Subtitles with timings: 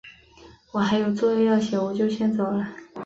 [0.71, 2.67] 我还有作业要写，我就先走了。